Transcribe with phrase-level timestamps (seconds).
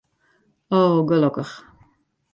[0.79, 0.79] O,
[1.09, 1.55] gelokkich.